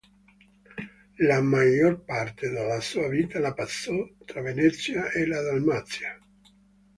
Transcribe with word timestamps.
La 1.19 1.41
maggior 1.43 2.01
parte 2.03 2.49
della 2.49 2.79
sua 2.81 3.07
vita 3.07 3.37
la 3.37 3.53
passò 3.53 3.93
tra 4.25 4.41
Venezia 4.41 5.11
e 5.11 5.27
la 5.27 5.41
Dalmazia. 5.43 6.19